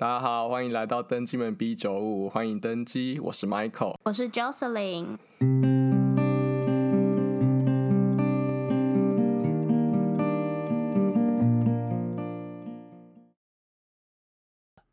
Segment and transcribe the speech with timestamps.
[0.00, 3.96] 大家好，欢迎来到登机门 B 九五，欢迎登机，我是 Michael。
[4.02, 5.18] 我是 Jocelyn。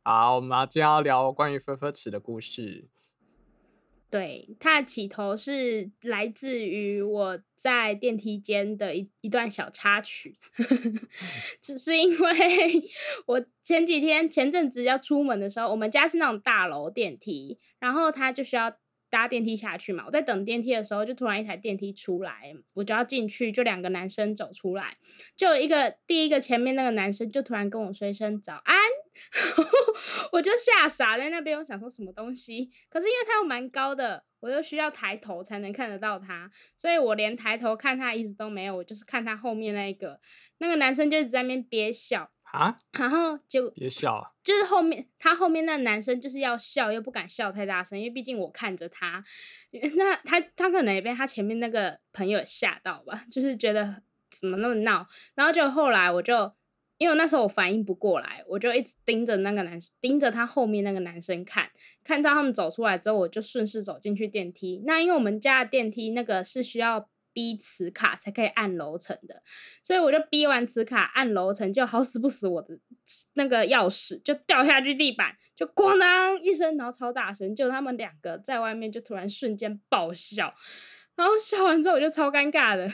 [0.04, 2.89] 好，我们今天要聊关于分分尺的故事。
[4.10, 10.34] 对，它的起头是来自于我在电梯间的一一段小插曲，
[11.62, 12.30] 就是因为
[13.25, 18.78] 我前几天前阵子要出门的时候，我们家是那种大楼电梯，然后它就需要
[19.10, 20.06] 搭电梯下去嘛。
[20.06, 24.96] 我在等电梯的时候，就突然一台电梯出来，我就要进去，就两个男生走出来，
[25.36, 28.78] 就一个第一个前面那个男生就突然跟我说一声早安。
[30.32, 40.20] 我就吓傻在那边，我想说什么东西，可是因为他又蛮高的，我又需要抬头才能看得到他，所以我连抬头看他意思都没有，我就是看他后面那一个。
[40.59, 49.24] 那个男生就一直在那边憋笑啊，然后就憋笑，就是后面他后面那个男生就是要笑又不敢笑太大声，因为毕竟我看着他，
[49.96, 56.56] 那他他可能也被他前面那个朋友吓到吧，就是觉得怎么那么闹，然后就后来我就。
[56.98, 61.70] 因为那时候我反应不过来，我就一直盯着那个男，盯着他后面那个男生看，
[62.03, 64.81] 看到他们走出来之后，我就顺势走进去电梯。
[64.86, 69.44] 那因为我们家的电梯那个是需要逼磁卡才可以按楼层的，
[69.84, 72.80] 所以我就逼完磁卡按楼层，就好死不死我的
[73.34, 80.52] 那个钥匙就掉下去地板，就咣当一声，然后超大声，就他们两个在外面就突然瞬间爆笑，
[81.16, 82.90] 然后笑完之后我就超尴尬的，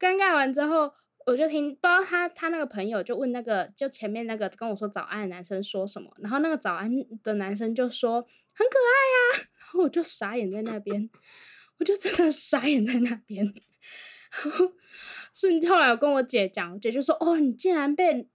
[0.00, 0.94] 尴尬完之后。
[1.26, 6.90] 我就听，不知道他他那个朋友就问那个就前面那个跟我说早安的男生说什么，然后那个早安
[7.22, 8.20] 的男生就说
[8.52, 11.08] 很可爱呀， 然后我就傻眼在那边，
[11.78, 13.44] 我就真的傻眼在那边，
[15.62, 18.28] 然后来我跟我姐讲，我姐就说哦，你竟然被。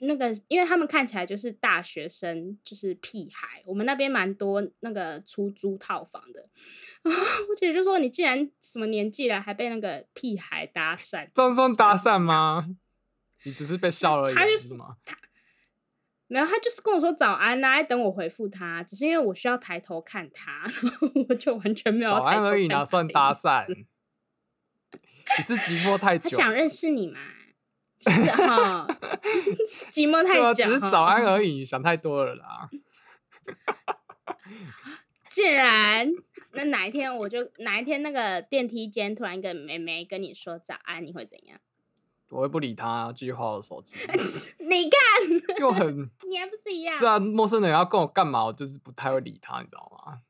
[0.00, 3.62] 那个，因为他们看起来就是大学生，就是屁孩。
[3.66, 6.48] 我们那边蛮多那个出租套房的，
[7.04, 12.76] 我姐就说：“你既然什么年纪了，还被那个屁孩搭讪？”这算搭讪吗？
[13.44, 14.96] 你只是被笑而已，他就是吗？
[15.04, 15.18] 他
[16.26, 18.82] 没有，他就是跟我说早安呐，等我回复他。
[18.82, 20.70] 只是因为我需要抬头看他，
[21.28, 22.10] 我就完全没有。
[22.10, 23.66] 早安而已，哪算搭讪？
[25.36, 27.18] 你是寂寞太久，他想认识你嘛？
[28.36, 28.86] 哈，
[29.90, 32.68] 寂寞太久，只是早安而已， 想太多了啦。
[35.26, 36.08] 既然
[36.52, 41.58] 那哪一天我就哪一天那个电梯间突然一个妹妹跟你说早安，你会怎样？
[42.30, 43.96] 我会不理她，继续划我手机。
[44.58, 45.00] 你看，
[45.58, 46.96] 又很，你还不是一样？
[46.96, 50.20] 是啊，陌生人要跟我干嘛，我就是不太会理他，你知道吗？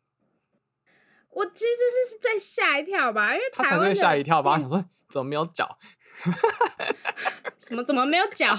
[1.30, 5.78] 我其实是被吓一跳吧，因为他才会吓一跳吧，想说怎么没有脚。
[7.58, 8.54] 怎么怎么没有脚？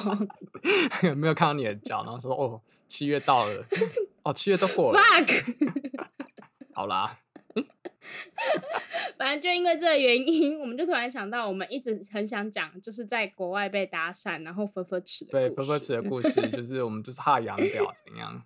[1.15, 3.65] 没有看到你的脚，然后说哦，七月到了，
[4.23, 4.99] 哦，七月都过了。
[4.99, 5.43] fuck，
[6.73, 7.19] 好啦，
[9.17, 15.31] 反正就因为这个原因，我们就突然想到，我们一直很想讲，就是在国外被搭讪，然后分分吃的。
[15.31, 18.43] 对，分分吃的故事，就是我们就是怕洋屌怎样？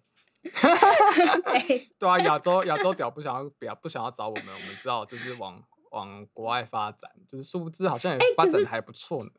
[1.97, 5.64] 对啊，亚洲亚洲屌不想要，不不想要找我们，我们知道就是往。
[5.92, 9.32] 往国外发展，就是殊不知好像也发展的还不错呢。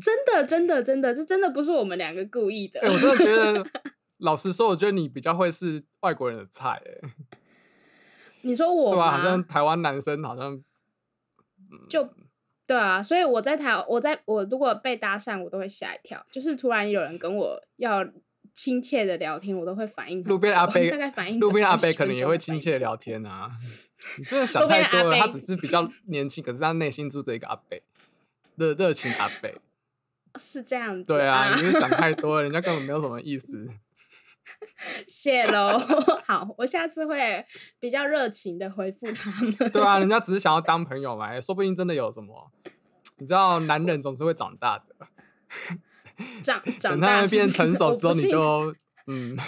[0.00, 2.80] 真的，真的，真的，这真的不是我们两个故意的。
[2.80, 3.66] 哎，我真的觉得，
[4.18, 6.82] 老实说，我觉得你比较会是外国人的菜。
[6.86, 7.10] 哎，
[8.40, 10.62] 你说我对啊，好像台湾男生好像
[11.90, 12.08] 就
[12.66, 16.24] 对啊，所以我在台，我在我如果被搭讪，我都会吓一跳。
[16.30, 18.02] 就是突然有人跟我要
[18.54, 20.24] 亲切的聊天，我都会反应。
[20.24, 23.50] 路边阿贝大概反应，路边阿贝可能也会亲切的聊天啊。
[24.18, 27.82] 你真的想太多了，他只是比较年轻，可是他内心住着一个阿贝，
[28.56, 29.54] 热热情阿贝，
[30.38, 31.04] 是这样子。
[31.04, 33.66] 对啊，你是想太多了，人家根本没有什么意思。
[35.08, 35.78] 谢喽，
[36.24, 37.44] 好，我下次会
[37.80, 39.54] 比较热情的回复他们。
[39.70, 42.50] 对啊，人家 只是想要当朋友嘛，说不定真的有什么。
[43.18, 45.06] 你知道，男人总是会长大的。
[46.42, 48.74] 长长大，等他们变成熟之后，你就
[49.06, 49.36] 嗯。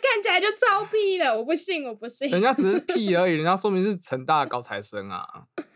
[0.00, 2.30] 看起来就超屁了，我不信，我不信。
[2.30, 5.44] 人家只是屁而已，人家说明是成大的高材生啊。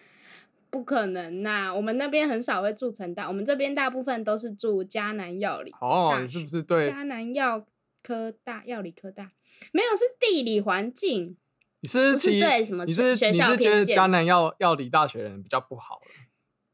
[0.69, 5.73] 不可能呐，我们那边很少会住成大，我们这边大部分都是住迦南药理。
[5.81, 7.65] 哦，你是不是对迦南药
[8.03, 9.29] 科大药理科大？
[9.73, 11.37] 没有，是地理环境。
[11.81, 12.85] 你是其对什么？
[12.85, 16.01] 你是你是觉得迦南药药理大学的人比较不好？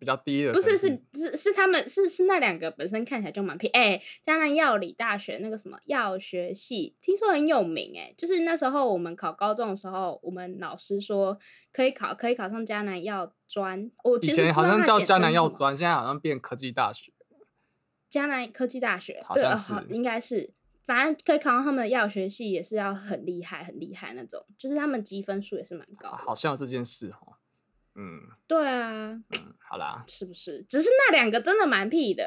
[0.02, 11.38] 比较低的，不是是是是他们是是那两个本身看起来就蛮屁哎，江南药理大学那个什么药学系，听说很有名哎，就是那时候我们考高中的时候，我们老师说
[11.72, 17.12] 可以考可以考上江南药专，我以前好像叫江南药专，现在好像变科技大学，
[18.10, 20.52] 江南科技大学，好像是应该是
[20.84, 26.16] 反正可以考上他们的药学系也是要很厉害很厉害那种，就是他们积分数也是蛮高的。
[26.16, 27.34] 好像有这件事哦。
[27.94, 30.62] 嗯，对啊，嗯，好啦，是不是？
[30.68, 32.26] 只是那两个真的蛮屁的。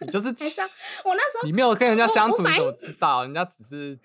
[0.00, 0.28] 你就是
[1.04, 3.22] 我那时候你没有跟人家相处，你怎么知道？
[3.24, 3.98] 人家只是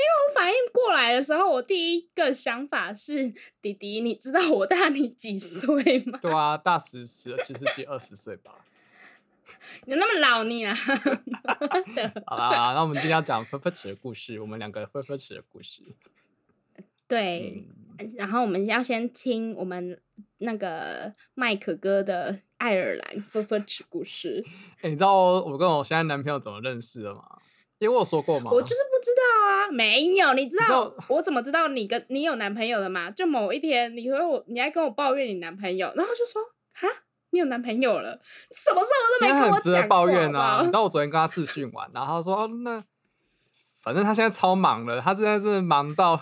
[0.00, 6.18] 我反应过来的时候，我第一个想法是：弟弟，你知道我大你几岁吗？
[6.22, 8.52] 对啊，大十十其实几二十岁吧。
[9.86, 10.74] 你那么老你啊？
[12.26, 15.82] 好啦，那我们今天要讲分分尺的故事，我们两个分分尺的故事。
[17.08, 20.00] 对，嗯，然后我们要先听我们
[20.38, 24.44] 那个麦克哥的爱尔兰分分尺故事。
[24.82, 27.22] 哎、你知道我跟我现在男朋友怎么认识的吗？
[27.78, 33.10] 因为我说过嘛，我就是不知道啊，没有，你知知道道我怎么知道你跟你有男朋友的吗？
[33.10, 36.42] 就某一天，你和我，你还跟我抱怨你男朋友，然后就说
[36.74, 36.86] 哈，
[37.30, 38.20] 你有男朋友了，
[38.50, 40.60] 什么事我都没跟我因为很值得讲抱怨啊！
[40.60, 42.84] 你知道我昨天跟他视讯完，然后他说：“哦，那
[43.80, 46.20] 反正他现在超忙了，他现在是忙到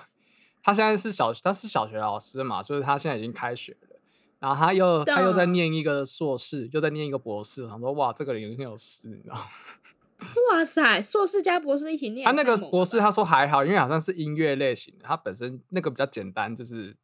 [0.62, 3.96] 他现在是小他是小学老师嘛，就是他现在已经开学了，
[4.38, 7.64] 然后他又他又在念一个硕士，又在念一个博士。
[7.64, 9.44] 我想说哇，这个人很有事，你知道吗？
[10.50, 16.96] 哇塞，硕士加博士一起念，他那个博士他说还好，因为好像是音乐类型的，他本身那个比较简单，就是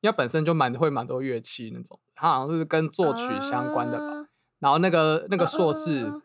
[0.00, 4.04] 因为本身就蛮会蛮多乐器那种，他好像是跟作曲相关的吧。
[4.04, 4.26] 啊
[4.60, 6.20] 然后那个那个硕士，哦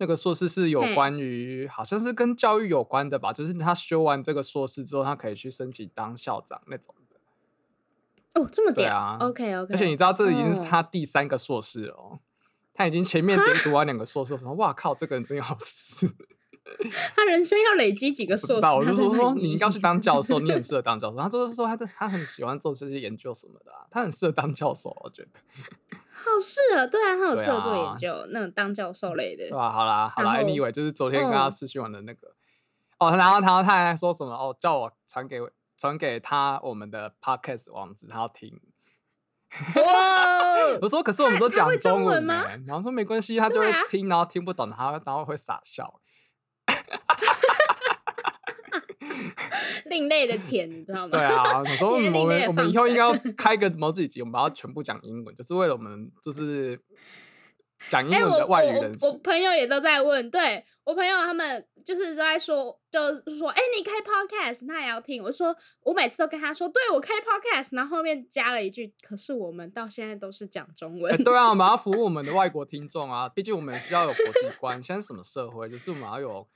[0.00, 8.40] 那个硕士是有嘿关于好像是跟教育有关的吧，就是他修完这个硕士之后，他可以去申请当校长那种的。
[8.40, 12.18] 哦，这么屌、对啊 o k OK，而且你知道，这已经是哦他第三个硕士了哦，
[12.72, 16.06] 他已经前面连读完两个硕士，我说哇靠，这个人真有事。
[17.14, 18.66] 他人生要累积几个硕士？
[18.68, 21.18] 我就说说你应该去当教授，你很适合当教授。
[21.18, 25.89] 他就是说他的他很喜欢做这些研究什么的、啊，他很适合当教授，我觉得。
[26.20, 29.50] 好适合，对啊，他有对适合做啊研究，那种当教授类的对。
[29.52, 29.72] 吧？
[29.72, 32.28] 好啦，好啦，anyway，就是昨天跟他嗯私讯完的那个，
[32.98, 35.38] 哦，然后然后他还说什么哦，叫我传给
[35.76, 38.60] 传给他我们的 podcast 网址，他要听。
[39.74, 39.82] 哇
[40.80, 46.00] 我说可是我们都讲文中文吗欸然后说没关系，他就会听，然后听不懂，他然后会傻笑。
[49.86, 51.10] 另类的甜，你知道吗？
[51.18, 56.78] 对啊，我说我们我们以后应该要水 开个毛自己集，我们把它全部讲英文，就是为了我们就是
[57.88, 59.06] 讲英文的外语人士。
[59.06, 65.22] 我我朋友也都在问，对我朋友他们就是都在说，就是说，哎、你开 podcast，他也要听。
[65.22, 71.12] 我说，我每次都跟他说，对我开 podcast，然后后面加了一句，可是我们到现在都是讲中文。
[71.12, 74.82] 哎对啊，我们要服务我们的外国听众啊，毕竟我们也需要有国际观。
[74.82, 75.68] 现在什么社会？
[75.68, 76.46] 就是我们要有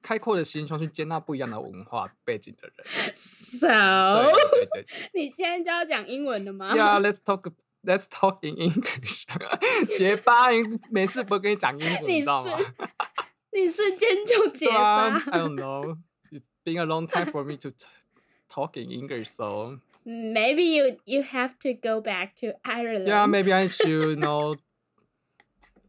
[0.00, 3.14] 开阔的心胸去接纳不一样的文化背景的人。
[3.14, 7.52] So，对对 你今天就要讲英文的吗？Yeah, let's talk.
[7.83, 9.25] Let's talk in English
[9.95, 10.47] 。结巴，
[10.89, 12.57] 每次不会跟你讲英文，你你知道吗？
[12.57, 12.65] 是
[13.51, 15.31] 你瞬间就结对啊巴。
[15.31, 15.97] ，I don't know.
[16.31, 17.85] It's been a long time for me to t-
[18.49, 23.07] talk in English, so Maybe you you have to go back to Ireland.
[23.07, 24.55] yeah, maybe I should know.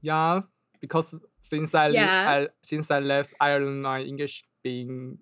[0.03, 0.43] Yeah,
[0.81, 2.29] because since I, li- Yeah.
[2.29, 5.19] I since I left Ireland, my English being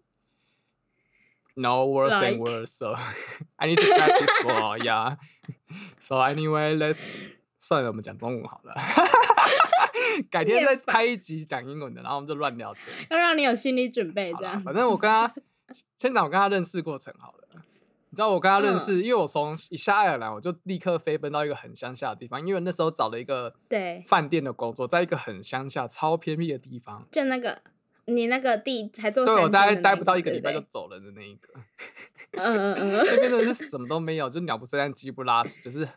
[1.56, 2.72] no worse Like- and worse.
[2.72, 2.94] So
[3.58, 4.76] I need to practice more.
[4.78, 5.16] Yeah.
[5.97, 7.03] So anyway, let's
[7.57, 8.73] 算了，我们讲中文好了。
[10.29, 12.83] 改天再开一集讲英文的，然后我们就乱聊天。
[13.09, 14.61] 要让你有心理准备，这样。
[14.63, 15.33] 反正我跟他
[15.95, 17.35] 先讲我跟他认识过程好了。
[18.11, 27.07] 你知道我跟他认嗯识，因为我从一下爱尔兰，我就立刻飞奔到一个很乡下的地方，因为那时候找了一个对饭店的工作，在一个很乡下、超偏僻的地方。
[27.11, 27.61] 就那个
[28.09, 31.53] 你那个地才做对我三大概待不到一个礼拜就走了的那一个，
[32.33, 35.87] 嗯嗯嗯 那边真的是什么都没有，就鸟不生蛋，鸡不拉屎，就是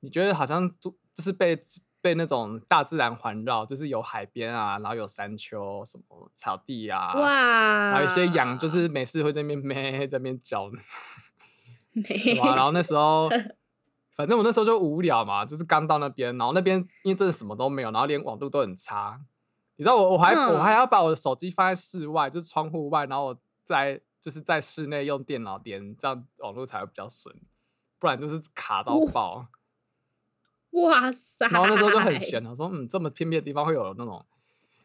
[0.00, 1.58] 你觉得好像就就是被
[2.00, 7.92] 被那种大自然环绕，就是有海边啊，然后有山丘、什么草地啊，嗯，哇！
[7.92, 10.84] 还有一些羊就是没事会在那边咩在那边叫那种。
[11.94, 12.56] 没对吧？
[12.56, 13.28] 然后那时候，
[14.16, 19.20] 反正我那时候就无聊嘛，就是刚到那边，然后那边因为真的什么都没有，然后连网络都很差。
[19.82, 27.34] 你知道我我还、我嗯还要把我的手机放在室外，就是窗户外，然后我在就是在室内用电脑连，这样网络才会比较顺，
[27.98, 29.48] 不然就是卡到爆。
[30.70, 31.48] 哇塞！
[31.48, 34.24] 然后那时候就很闲，我说嗯，这么偏僻的地方会有那种，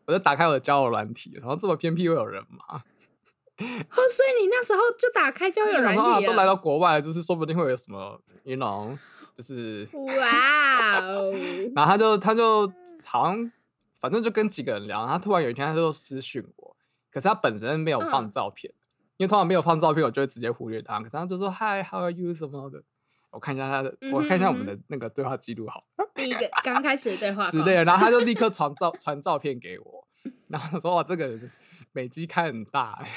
[0.07, 2.57] 我就打开我的交友软体，然后这么偏僻会有人吗？
[3.61, 6.25] 哦，所以你那时候就打开交友软体啊，体。
[6.25, 8.97] 都来到国外，就是说不定会有什么，you know，
[9.35, 11.31] 就是哇哦！
[11.75, 12.67] 然后他就他就
[13.05, 13.51] 好像
[13.99, 16.75] 反正就跟几个人聊，然后他突然有一天他就私讯我，
[17.11, 18.73] 可是他本身没有放嗯照片，
[19.17, 20.99] 因为通常没有放照片，我就会直接忽略他。
[20.99, 22.83] 可是他就说 Hi how are you 什么的，
[23.31, 30.07] 我看一下他的，我看一下我们嗯的那个对话记录好第一个刚开始的对话 之类的，然后他就立 刻传照传照片给我，
[30.47, 31.51] 然后说哇，这个人
[31.91, 33.07] 美肌开很大欸，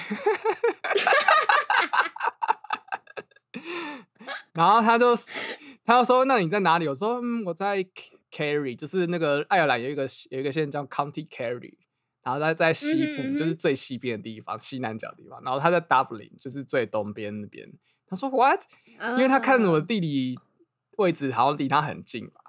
[4.53, 5.15] 然后他就
[5.85, 6.87] 他就说那你在哪里？
[6.89, 7.87] 我说嗯我在
[8.31, 11.75] Kerry，就是那个爱尔兰有一个有一个县叫 County Kerry，
[12.23, 15.43] 然后他在西部，嗯哼嗯哼就是最西边的地方，西南角的地方。
[15.43, 17.71] 然后他在 Dublin，就是最东边那边。
[18.07, 18.63] 他说 What？
[19.01, 20.39] 因为他看我的嗯地理
[20.97, 22.41] 位置好像离他很近吧，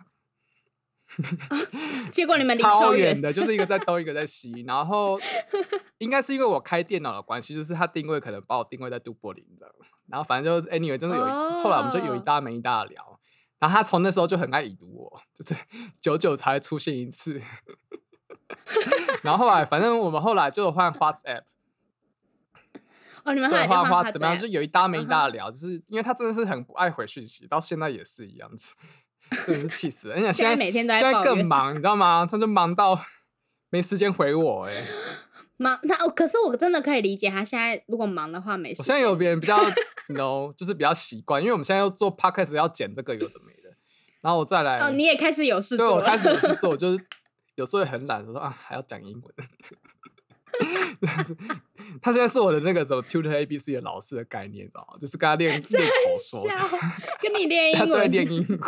[2.12, 4.64] 结果你们离超远远的，就是一个在东，一个在西。
[4.66, 5.20] 然后
[6.00, 9.76] 应该是因为我开电脑的关系，就是他定位可能把我定位在杜柏林这样。
[10.08, 11.30] 然后反正就是 anyway，真的有一、
[11.62, 13.11] 后来我们就有一哦搭没一搭的聊。
[13.62, 15.56] 然后他从那时候就很爱已读我，就是
[16.01, 17.39] 久久才出现一次。
[19.24, 21.44] 然后后来，反正我们后来就换 WhatsApp，
[23.24, 28.75] 哦，你们后对，来就换换 WhatsApp，然后就有一搭没一嗯搭的聊，就是因为他真的是很不爱回讯息，到现在也是一样子，
[29.46, 30.15] 真的是气死了。
[30.15, 32.25] 而且现在在每天都在现在更忙，你知道吗？
[32.30, 33.00] 他就忙到
[33.70, 34.74] 没时间回我、哎，
[35.62, 38.82] 忙，那哦，可是我真的可以理解他现在如果忙的话没事。
[38.82, 39.58] 我现在有别人比较，
[40.10, 43.70] no，就是比较习惯，因为我们现在要做 podcast 要剪这个有的没的，
[44.22, 45.91] 然后我再来，哦，你也开始有事做了。
[45.91, 47.06] 对我开始有事做， 就是
[47.56, 49.34] 有时候也很懒，说啊还要讲英文。
[51.00, 51.36] 但 是
[52.01, 54.98] 他现在是我的那个什么 tutor A B C 的老师的概念，你知道吗？
[55.00, 56.44] 就是跟他练练口说
[57.22, 58.60] 跟你练英文，练英文。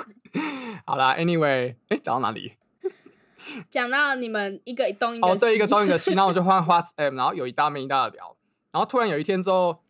[0.86, 2.54] 好啦 a n y w a y 哎，讲到哪里？
[3.70, 8.36] 讲到你们一个东一个哦，对，一个西东一个西， 然后我就换 WhatsApp，然后有一搭没一搭的聊，
[8.72, 9.82] 然后突然有一天之后，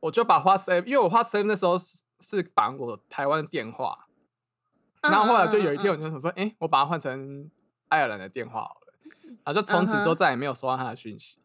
[0.00, 4.06] 我就把 WhatsApp，因为我 WhatsApp 那时候是是绑我台湾的电话，
[5.02, 7.50] 嗯然后后来就有一天嗯我就想说，哎、我把它换成
[7.88, 8.92] 爱尔兰的电话好了，
[9.44, 11.38] 然后就从此之后再也没有收到他的讯息。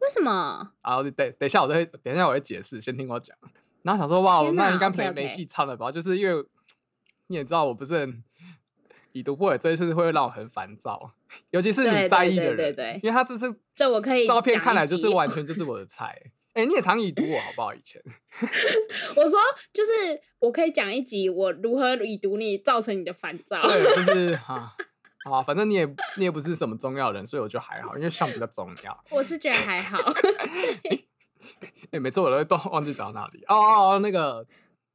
[0.00, 0.72] 为什么？
[0.82, 3.36] 然后等等一下，我会等一下我会解释，先听我讲。
[3.82, 5.90] 然后想说，哇，那应该没没戏唱了吧？
[5.92, 6.44] 就是因为
[7.28, 8.22] 你也知道，我不是很
[9.12, 11.12] 已读不回，这件事会让我很烦躁，
[11.50, 16.20] 尤其是你在意的人，对对对因为他这是这我可以照片看来就是完全就是我的菜。
[16.54, 17.72] 哎、你也常已读我好不好？
[17.72, 18.02] 以前
[19.16, 19.40] 我说
[19.72, 19.90] 就是
[20.38, 23.62] 我可以讲一集我如何已读你造成你的烦躁。
[23.62, 24.74] 对，就是哈。
[25.24, 29.04] 啊，反正你也你也不是什么重要人，所以我就还好，因为上比较重要。
[29.08, 29.98] 我是觉得还好。
[31.92, 33.42] 哎、每次我都会都忘记找到哪里。
[33.46, 34.44] 哦哦哦，那个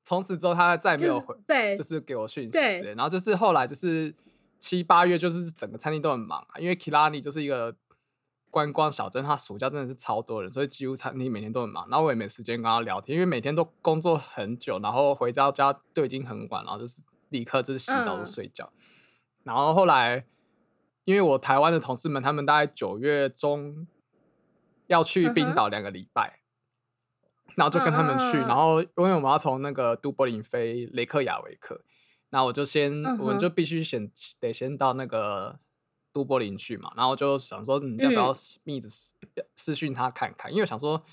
[0.07, 2.93] 从此之后他再也没有回，对就是给我讯息之类。
[2.93, 4.15] 然后就是后来就是
[4.57, 7.75] 七八月，就是整个餐厅都很忙啊，因为 Kilani 就是一个
[8.49, 11.85] 观光小镇，他暑假真的是超多人，所以几乎餐厅每天都很忙。
[11.89, 18.71] 然后我也没时间跟他聊天，因为每天都工作很久，然后回到家都已经很晚，然后就是立刻就是洗澡就嗯睡觉。
[19.43, 20.25] 然后后来，
[21.03, 23.85] 因为我台湾的同事们，他们大概九月中
[24.87, 26.39] 要去冰岛两个礼拜，
[27.57, 28.37] 然后就跟他们去。
[28.37, 31.83] 然后因为我们要从那个都柏林飞雷克雅维克，
[32.29, 34.09] 那我就先，嗯我们就必须先
[34.39, 35.59] 得先到那个
[36.13, 36.93] 都柏林去嘛。
[36.95, 39.13] 然后就想说，你，要不要嗯密着私
[39.57, 40.53] 私讯他看看？
[40.53, 41.03] 因为想说。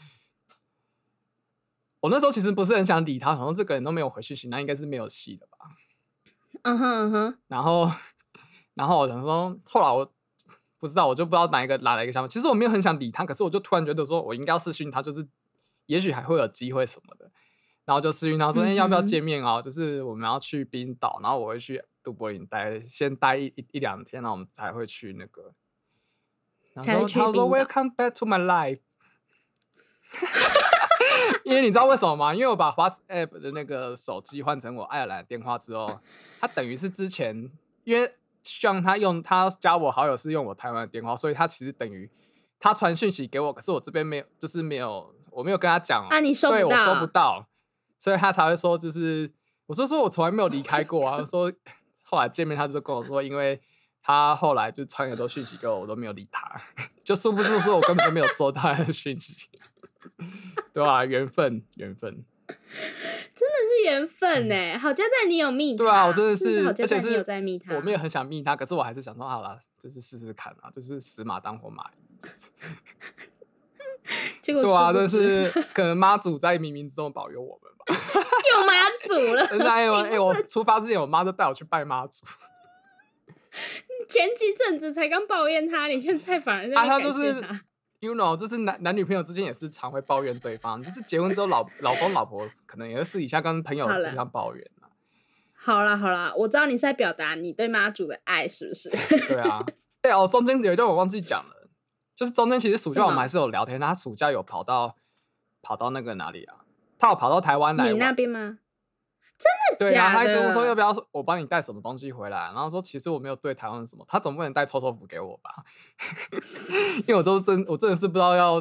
[2.01, 5.57] 我那时候其实不是很想理他，好像这个人都没有回讯息，那应该是没有戏的吧。
[6.61, 7.91] 嗯哼嗯哼，然后，
[8.75, 10.13] 然后我想说，后来我
[10.79, 12.29] 不知道，我就不知道哪一个哪来一个想法。
[12.29, 15.27] 其实我没有很想理他，可是我就突然觉得说，我应该要私讯他，就是
[15.87, 17.31] 也许还会有机会什么的。
[17.85, 19.61] 然后就私讯他说，哎、要不要见面啊？
[19.61, 25.53] 就是我们要去冰岛，然后我会去杜柏林待，先待一一一两天，然后我们才会去那个。
[26.73, 28.81] 然后他说，Welcome back to my life。
[31.45, 32.35] 因为你知道为什么吗？
[32.35, 36.01] 因为我把 WhatsApp 的那个手机换成我爱尔兰的电话之后，
[36.41, 37.51] 他等于是之前
[37.85, 42.11] 因为像他用他加我好友是用我台湾的电话，所以他其实等于
[42.59, 47.49] 他传讯息给我，可是我这边没有，就是没有，我没有跟他讲啊你收不对我收不到，
[47.99, 49.33] 所以他才会说就是
[49.67, 51.53] 我说说我从来没有离开过啊，说
[52.03, 53.61] 后来见面他就跟我说，因为
[54.03, 56.61] 他后来就传很多讯息给我，我都没有理他，
[57.03, 59.35] 就殊不知说我根本就没有收到他的讯息，
[60.73, 62.25] 对吧、缘分，缘分。
[62.47, 64.79] 真的是缘分呢。
[64.79, 72.51] 好家在你有密他，对啊，我真的是，好而且是家在你有在密他，我没有很想密他，可是我还是想说，好了，就是试试看啊，就是死马当活马医，就是
[74.41, 77.85] 结果对啊，真的殊不知是可能妈祖在冥冥之中保佑我们吧。
[78.53, 78.73] 又妈
[79.07, 79.47] 祖了。
[79.47, 82.25] 真的，哎我哎，我出发之前，我妈就带我去拜妈祖，
[84.09, 87.43] 前几阵子才刚抱怨他，你现在反而在他就是
[88.01, 94.93] you know，就是男男女朋友之间也是常会抱怨对方，就是结婚之后老老公老婆可能也会私底下跟朋友互相抱怨啊。
[95.55, 98.91] 好啦好啦，我知道你是在表达你对妈祖的爱，是不是？
[98.91, 99.65] 对啊，
[100.03, 101.54] 哎哦，中间有一段我忘记讲了，
[102.17, 104.97] 就是中间其实暑假我们还是有聊天，他暑假有跑到
[105.63, 106.65] 跑到那个哪里啊？
[106.99, 108.59] 他有跑到台湾来你那玩，边吗？
[109.79, 115.65] 对，然后他一直假的问说要不要我帮你带什么东西回来，然后说其实我没有对台湾什么，他总不能带臭豆腐给我吧？
[117.07, 118.61] 因为我都真我真的是不知道要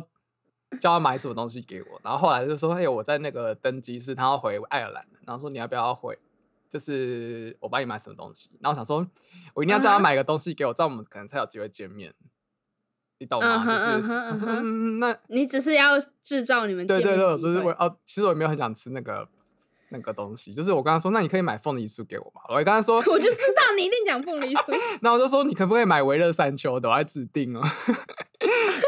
[0.81, 6.17] 叫他买什么东西给我，然后后来就说，哎，我在那个登机室，他要回爱尔兰，然后说你要不要回？
[6.67, 9.07] 就是我帮你买什么东西，然后我想说，
[9.53, 12.11] 我一定要叫他买个东西给我，这样我们可能才有机会见面，
[13.23, 13.63] 你懂吗？
[13.65, 19.25] 嗯就是嗯他说，嗯那你只是要制造你们对对对，就是我哦，其实我也没有很想吃那个
[19.89, 22.41] 那个东西，就是我刚刚说，那你可以买凤梨酥给我吧。
[22.49, 24.77] 我还跟他说，我就知道你一定讲凤梨酥。
[25.01, 27.61] 那我就说你可不可以买维乐山丘的，我还指定哦。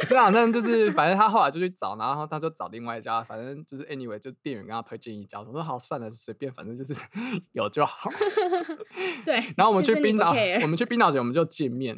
[0.01, 6.93] 可是好像就是，反正他后来就去找，然后他就找另外一家，反正就是 anyway，就店员跟他推荐一家，我说好算了，随便，反正就是
[7.53, 8.11] 有就好。
[9.23, 11.97] 对，然后我们去冰岛，我们去冰岛前我们就见面，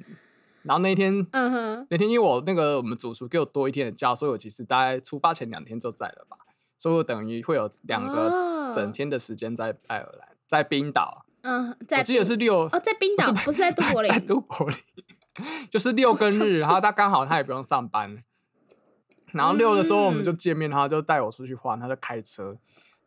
[0.67, 6.37] 然后那天嗯哼，那天因为我那个我们主厨给我多一天的假，所以我其实大概出发前两天就在了吧，
[6.77, 11.23] 所以我等于会有两个整哦天的时间在爱尔兰，在冰岛。
[11.43, 14.77] 嗯，在我记得是六哦，在冰岛，不是在都柏林在都柏林，
[15.71, 18.21] 就是六跟日，然后他刚好他也不用上班，
[19.31, 22.57] 然后六的时候我们就嗯见面，他就带我出去玩，他就开车，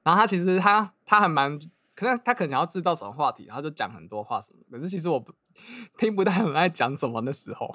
[0.03, 1.59] 然后他其实他他还蛮，
[1.95, 5.35] 可能他可能想要制造什么话题，他就讲很多话什么的，可是其实我不
[5.97, 7.75] 听不太懂他在讲什么的时候，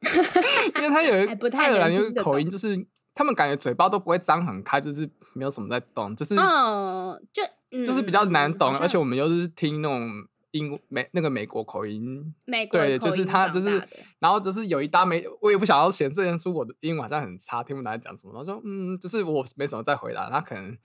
[0.76, 1.14] 因为他有
[1.52, 7.42] 爱尔兰口音，就是他们感觉嘴巴都不会张很开，就是没有什么在动，就是哦，就
[7.84, 10.08] 就是比较难懂，而且我们又是听那种
[10.52, 13.86] 英美那个美国口音，美国对，就是他就是，
[14.18, 18.32] 然后就是有一搭没，我也不想要显示出我的英文好像很差，听不懂他在讲什么。
[18.38, 20.76] 他说嗯，就是我没什么再回答，他可能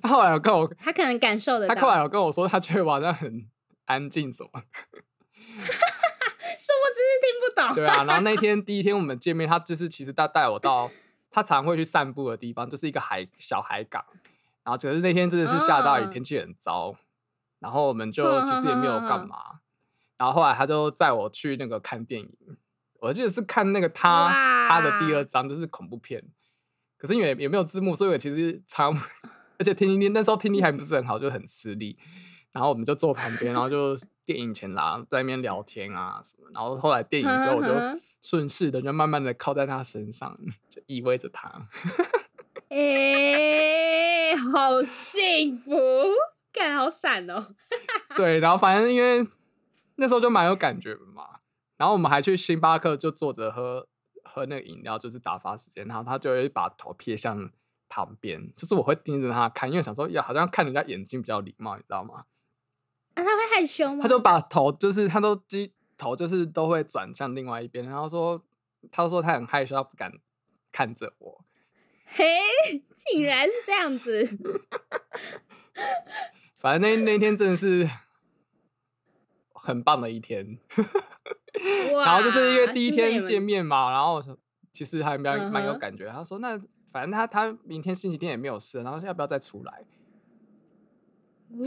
[0.00, 1.68] 他后来有跟我，他可能感受的。
[1.68, 3.46] 他后来有跟我说，他觉得我好像很
[3.84, 4.62] 安静什么
[5.56, 5.62] 的，
[6.58, 7.74] 殊不知是听不懂。
[7.74, 8.04] 对啊。
[8.04, 10.90] 然后那天第一天我们见面，他就是其实他带我到
[11.30, 14.04] 他常会去散步的地方，就是一个海小海港。
[14.64, 16.94] 然后可是那天真的是下大雨，嗯天气很糟，
[17.58, 19.60] 然后我们就其实也没有干嘛。
[20.18, 22.30] 然后后来他就载我去那个看电影，
[23.00, 26.22] 我记得是看那个他他的第二章，就是恐怖片。
[26.98, 28.92] 可是因为也没有字幕，所以我其实常，
[29.58, 31.96] 而且听力那时候听力还不是很好，就很吃力。
[32.50, 33.94] 然后我们就坐旁边，然后就
[34.28, 36.50] 电影前啦，在那边聊天啊什么。
[36.52, 37.72] 然后后来电影之后，我就
[38.20, 40.38] 顺势的就慢慢的靠在他身上，
[40.68, 41.66] 就依偎着他。
[42.68, 45.70] 哎、好幸福，
[46.52, 47.54] 感好闪哦。
[48.16, 49.26] 对，然后反正因为
[49.96, 51.40] 那时候就蛮有感觉的嘛，
[51.78, 53.88] 然后我们还去星巴克就坐着喝
[54.24, 55.86] 喝那个饮料，就是打发时间。
[55.86, 57.50] 然后他就会把头撇向
[57.88, 62.24] 旁边，就是我会盯着他看，因为想说呀，好像看人家眼睛比较礼貌，你知道吗？
[63.18, 63.98] 啊，他会害羞吗？
[64.00, 68.40] 他就把头就是他都机头就是都会转向另外一边，然后说
[68.92, 70.12] 他说他很害羞，他不敢
[70.70, 71.44] 看着我。
[72.06, 72.24] 嘿，
[72.94, 74.24] 竟然是这样子。
[76.56, 77.90] 反正那那天真的是
[79.52, 80.56] 很棒的一天。
[82.04, 84.22] 然后就是因为第一天见面嘛，然后
[84.72, 86.08] 其实还蛮蛮有感觉。
[86.08, 86.56] 他说那
[86.92, 89.84] 反正他他明天星期天也没有事，然后要不要再出来？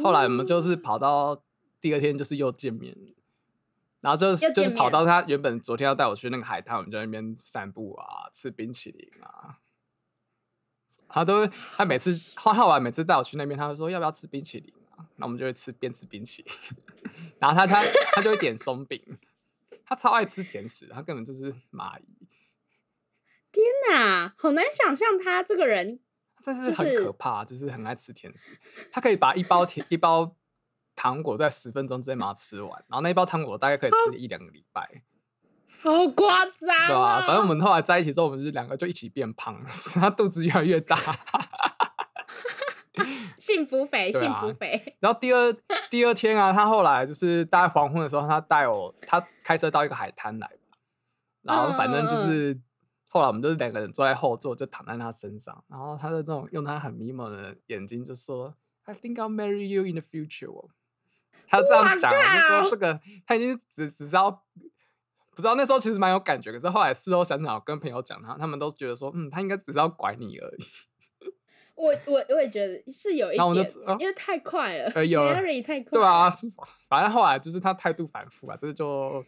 [0.04, 1.44] 后来我们就是跑到
[1.80, 2.96] 第二天，就是又见面，
[4.00, 9.58] 然后就是就是跑到他原本昨天要带我去那个海滩，我们就在那边散步啊，吃冰淇淋啊。
[11.08, 15.08] 他都他每次后后来每次带我去那边，他就说要不要吃冰淇淋啊？
[15.16, 16.54] 那我们就会吃边吃冰淇淋，
[17.40, 17.82] 然后他他
[18.14, 19.02] 他就会点松饼，
[19.86, 22.28] 他超爱吃甜食，他根本就是蚂蚁，
[23.52, 26.00] 天哪，好难想象他这个人。
[26.42, 28.52] 真就是很可怕，就是很爱吃甜食。
[28.92, 30.36] 他可以把一包甜一包
[30.96, 35.04] 糖果在十分钟之内把它吃完，然后那一包糖果大概可以吃一两个礼拜，
[35.82, 40.98] 好夸张、啊，对吧、反正我们后来在一起之后，我们就是两个就一起变胖，使 他肚子越来越大。
[43.40, 45.52] 幸福肥，幸福肥，然后第二
[45.90, 50.48] 第二天啊，他后来就是大概黄昏的时候，他带我，他开车到一个海滩来，
[51.42, 52.60] 然后反正就是、
[53.14, 60.70] 后来我们就是两个人坐在后座，就躺在他身上，然后他的这种用他很迷茫的眼睛就说：“I think I'll marry you in the future 哦。”
[61.46, 70.64] 他这样讲，我就说这个他已经只只是要不知道那时候其实蛮有感觉，可是后来事后想想，我跟朋友讲他，他们都觉得说，嗯，他应该只是要拐你而已。
[71.76, 76.32] 我我我也觉得是有一点，啊因为太快了、呃有 m a r y 太快，对啊，，
[76.88, 79.22] 反正后来就是他态度反复啊，这就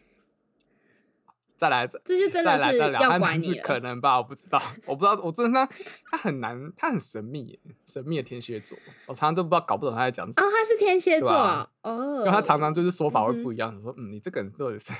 [1.64, 3.62] 再来再这就真的是要但是拐你了。
[3.62, 5.72] 可能吧，我不知道，我不知道，我真的他
[6.10, 14.92] 他很难，他很神秘耶，神秘的天蝎座，我常常都不知道搞不懂他在讲什么，哦，他是天蝎座啊哦，因为他常常就是说法会不一样，说嗯，你这个人到底是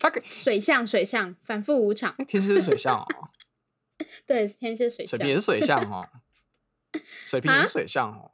[0.00, 3.28] 他可水象水象反复无常，哎天蝎是水象哦，
[4.26, 6.08] 对，天蝎水象水瓶也是水象哦，
[7.26, 8.30] 水瓶也啊是水象哦，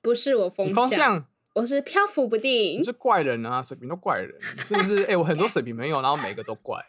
[0.00, 1.26] 不是我风向
[1.60, 2.82] 我是漂浮不定你。
[2.82, 5.02] 是怪人啊，水瓶都怪人，是不是？
[5.04, 6.82] 哎、我很多水瓶朋友，然后每个都怪。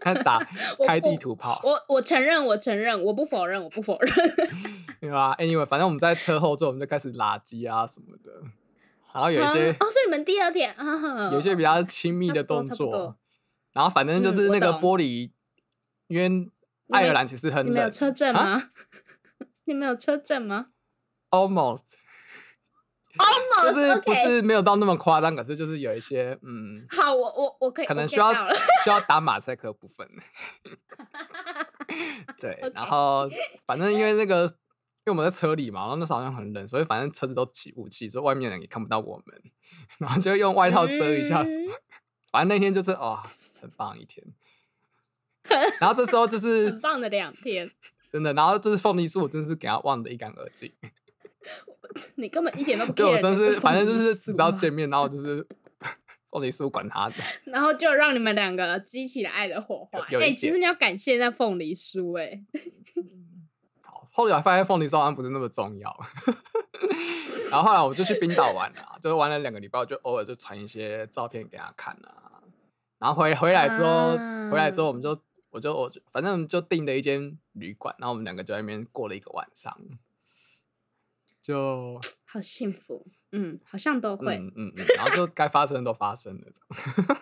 [0.00, 0.38] 他打
[0.78, 4.12] 我开地图炮，我我承认，我承认，我不否认，我不否认。
[5.00, 8.32] 对吧？Anyway，反正我们在车后座，我们就开始垃圾啊什么的，
[9.12, 13.16] 然后有一些、啊哦，所以你们第二点啊，有一些比较亲密的动作，
[13.72, 15.30] 然后反正就嗯是那个玻璃，
[16.08, 16.50] 因为
[16.90, 18.70] 爱尔兰其实很冷你们有车震啊吗？
[19.66, 20.66] 你们有车震吗
[21.30, 21.94] ？，almost
[23.18, 23.24] 哦
[23.62, 28.32] 就是不是没有到那么夸张，可是就是有一些嗯，好，我我我可以，可能需要
[28.84, 30.08] 需要打马赛克部分。
[32.40, 33.28] 对然后
[33.66, 39.42] 反正因为那个，因为我们在车里嘛，然后那时候好像很冷，所以反正车子都起雾气，所以外面人也看不到我们，
[39.98, 41.72] 然后就用外套遮一下什么。
[41.72, 41.76] 嗯
[42.34, 43.22] 反正那天就是哦，
[43.60, 44.26] 很棒一天。
[45.78, 47.70] 然后这时候就是很棒的两天，
[48.10, 50.72] 真的，然后就是凤梨酥，我真的是给他忘得一干二净。
[52.16, 55.46] 你根本一点都不 care 对我真是，反正就是只知道见面，然后就是
[56.30, 57.14] 凤梨酥管他的。
[57.46, 60.00] 然后就让你们两个激起了爱的火花。
[60.20, 62.42] 哎、其实你要感谢那凤梨酥、哎，
[63.82, 65.96] 好后来发现凤梨酥好像不是那么重要。
[67.50, 72.42] 然后后来我就去冰岛玩了、啊就是玩了两个礼拜，我就偶尔就传一些照片给他看啊。
[72.98, 74.12] 然后回回来之后，
[74.50, 75.16] 回来之后我们就
[75.50, 79.76] 我就我就反正就订了一间旅馆，然后我们两个就在那边过了一个晚上。
[81.44, 86.46] 就 好幸福，嗯，好像都会，嗯嗯嗯，然后就该发生的都发生了，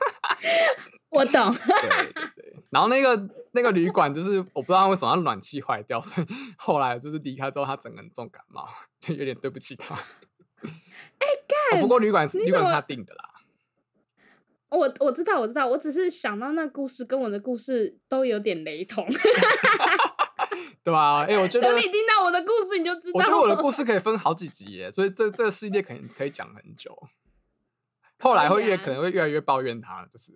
[1.11, 1.53] 我懂。
[1.53, 2.57] 对对对。
[2.71, 8.67] 然后那个那个旅馆就是我不知道为什么它暖气坏掉，所以 后来就是离开之后，他整个人重感冒，
[9.01, 9.95] 就有点对不起他。
[10.63, 11.27] 哎
[11.73, 13.29] 干、不过旅馆是旅馆他订的啦。
[14.71, 19.07] 我我知道，我知道，我只是想到那故事跟我的故事都有点雷同。
[20.85, 21.25] 对吧？
[21.29, 23.19] 哎、我觉得等你听到我的故事，你就知道。
[23.19, 26.97] 我觉得我的故事可以分好几集耶，所以这这个系列可能可以讲很久。
[28.19, 30.33] 后来会越可以啊可能会越来越抱怨他，就是。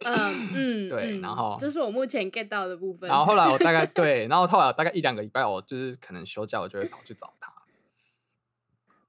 [0.00, 3.08] 嗯嗯， 对嗯然后这是我目前 get 到的部分。
[3.08, 7.52] 然后后来我大概 对，然后后来大概一两个礼拜，我就是可能休假，我就会跑去找他。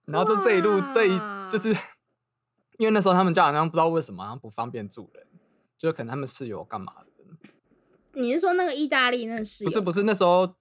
[0.05, 1.69] 然后就这一路这一就是，
[2.77, 5.27] 因为那时候他们家好像不知道为什么好像不方便住人，
[5.77, 7.06] 就可能他们室友干嘛的。
[8.17, 9.69] 你是说那个意大利那室友？
[9.69, 10.55] 不是不是，那时候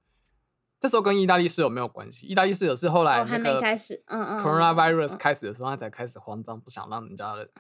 [0.81, 7.51] 那时候跟意大利室友没有关系，意大利室友是后来哦，还那个没开始，嗯嗯嗯 coronavirus 嗯开始的时候，他才开始慌张，不想让人家的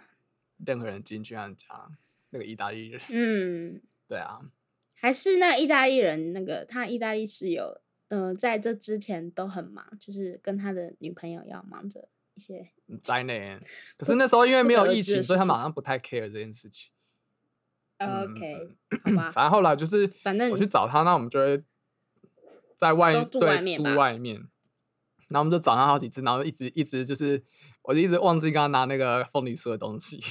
[0.65, 1.89] 任何人进去他家。
[2.31, 4.41] 那个意大利人，嗯， 对啊，
[4.95, 13.63] 还是那意大利人，那个他意大利室友，呃，在这之前都很忙，就是跟他的女朋友要忙着一些，灾难。
[13.97, 16.91] 可是那时候因为没有疫情，所以他事情们好像不太 care 这件事情。
[17.99, 21.63] 嗯 OK，好吧，反正后来就是，反正我去找他，那我们就会
[22.77, 24.37] 在外对住外面
[25.29, 27.43] 然后我们就找他好几次，然后一直一直就是，
[27.83, 30.23] 我就一直忘记跟他拿那个凤梨酥的东西。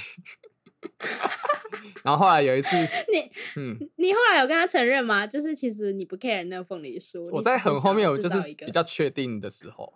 [2.04, 2.76] 然后后来有一次，
[3.12, 5.26] 你嗯，你后来有跟他承认吗？
[5.28, 9.94] 就是其实你不 care 那个凤梨酥，我在很后面，我就是比较确定的时候。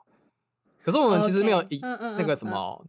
[0.81, 2.85] 可是我们其实没有一那个什么，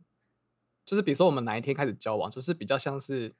[0.85, 3.33] 就是比如说我们哪一天开始交往，就是比较像是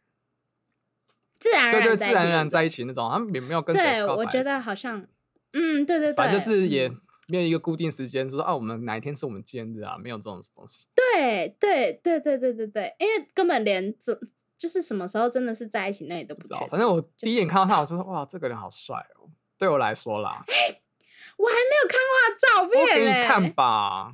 [1.40, 5.07] 自然而对对然在一起自然而然在一起那种，他们也没有跟谁对，告我觉白什么得好像，
[5.53, 10.87] 嗯，对对对，反正就是也嗯没有一个固定时间，说啊，我们哪一天是我们纪念日啊，没有这种东西。
[10.94, 14.18] 对对对对对对对，因为根本连这
[14.59, 16.66] 就是什么时候真的是在一起，那也都不知道。
[16.68, 19.31] 反正我第一眼看到他，我就说哇，这个人好帅哦。
[19.57, 20.42] 对我来说啦，
[21.37, 24.12] 我还没有看过他照我片我给你看吧。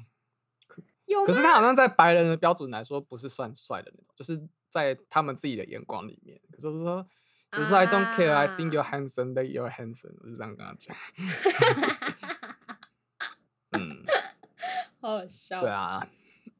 [1.06, 4.40] 有可是他好像在白人的标准来说，不是算帅的那种，就是
[4.76, 6.38] 在他们自己的眼光里面。
[6.52, 7.02] 可是我说，
[7.50, 10.94] 比如说 I don't care, I think you're 啊 handsome, that you're handsome，我就这样跟他讲。
[13.72, 14.04] 嗯，
[15.00, 15.62] 好好笑。
[15.62, 16.06] 对，啊，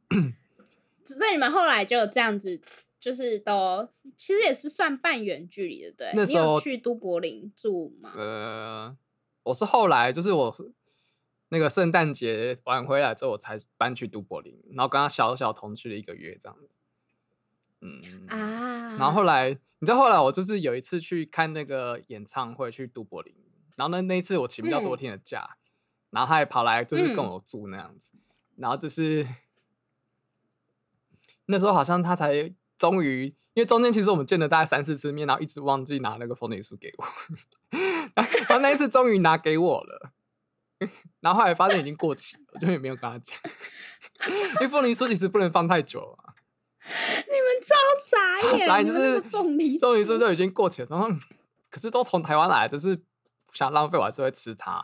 [1.05, 2.59] 所以你们后来就这样子，
[2.99, 6.23] 就是都其实也是算半远距离的，对不对？
[6.23, 8.15] 那时候有去都柏林住吗？
[8.17, 8.97] 呃，
[9.43, 10.57] 我是后来就是我
[11.51, 16.79] 那个圣诞节晚回来之后，我才搬去都柏林，然后跟他小小同居了一个月这样子。
[17.81, 23.35] 嗯，啊，然后后来，你知道后来我就是有一次去看那个演唱会，去都柏林，
[23.77, 25.57] 然后呢那一次我请比较多嗯天的假，
[26.11, 28.13] 然后他也跑来就是跟嗯我住那样子，
[28.57, 29.27] 然后就是
[31.47, 37.05] 那时候好像他才终于，因为中间其实我们见了大概三四次面，然后一直忘记拿那个凤梨酥给我，
[38.17, 40.13] 然后那一次终于拿给我了。
[41.21, 43.39] 然后后来发现已经过期了，我就也没有跟他讲，
[44.57, 46.26] 因为凤梨酥其实不能放太久啊。
[47.27, 47.75] 你们超
[48.59, 51.09] 傻眼，就是个凤梨凤梨酥酥就已经过期了，然后
[51.71, 54.83] 可是都从台湾来，就是不想浪费，我还是会吃它。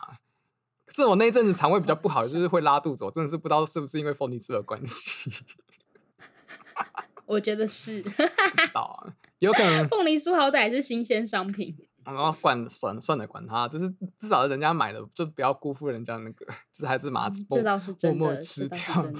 [0.85, 5.31] 可是我那一阵子肠胃比较不好， 就是会拉肚子，我真的是不知道是不是因为凤梨酥的关系，
[7.25, 8.01] 我觉得是。
[8.01, 9.87] 不知道啊，有可能。
[9.87, 19.11] 凤梨酥好歹是新鲜商品，然后管算算了，管他，就是至少人家买的，就不要辜负人家那个，就是还是把它这倒是默真的，默吃掉，的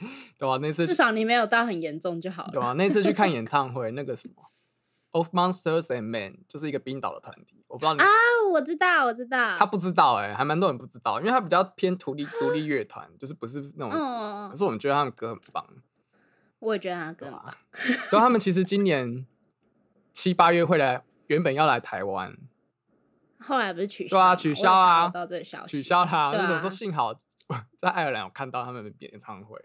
[0.38, 2.50] 对吧、那次至少你没有到很严重就好了。
[2.52, 4.34] 对啊，那次去看 演唱会，那个什么
[5.10, 8.06] Of Monsters and Men，就是一个冰岛的团体，我不知道你、啊，
[8.50, 9.56] 我知道，我知道。
[9.56, 15.66] 他不知道哎、还蛮多人不知道，因为他比较偏独立 独立乐团，就是不是那种可是我们觉得他们歌很棒，
[16.60, 17.54] 我也觉得他更棒。
[18.10, 19.26] 对，他们其实今年
[20.12, 22.34] 七八月会来，原本要来台湾，
[23.38, 26.30] 后来不是取消对啊取消啊我有看到这消息，取消啦。
[26.30, 27.12] 对那时候说啊幸好
[27.76, 29.58] 在爱尔兰有看到他们的演唱会，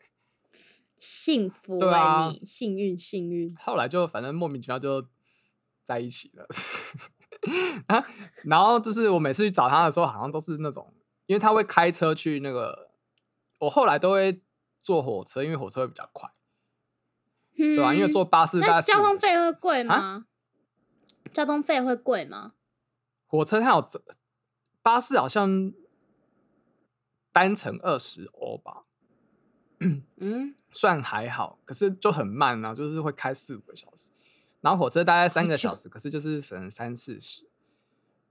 [1.00, 3.56] 幸福为对啊你，幸运幸运。
[3.58, 5.08] 后来就反正莫名其妙就
[5.84, 6.48] 在一起了。
[7.88, 8.04] 啊，
[8.46, 10.94] 然后就是我每次去找他的时候，好像都是那种，
[11.28, 12.90] 因为他会开车去那个，
[13.60, 14.42] 我后来都会
[14.82, 16.32] 坐火车，因为火车会比较快，
[17.56, 20.26] 对对吧、因为坐巴士那概交通45费会贵啊吗？
[21.32, 22.54] 交通费会贵吗？
[23.28, 24.02] 火车它有折
[24.82, 25.72] 巴士好像
[27.32, 28.86] 单程二十欧吧，
[30.18, 34.12] 嗯，算还好，可是就很慢啊，就是会开四五个小时，
[34.62, 37.46] 然后火车大概三个小时， 可是就是省三四十。